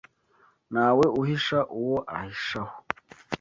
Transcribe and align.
Ntawe 0.71 1.05
uhisha 1.19 1.59
uwo 1.79 1.97
ahishaho 2.17 2.75